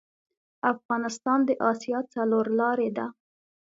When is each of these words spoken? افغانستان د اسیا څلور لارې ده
افغانستان 0.73 1.39
د 1.45 1.49
اسیا 1.71 1.99
څلور 2.13 2.45
لارې 2.59 2.89
ده 2.97 3.05